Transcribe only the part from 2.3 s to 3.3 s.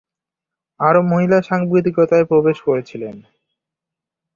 প্রবেশ করেছিলেন।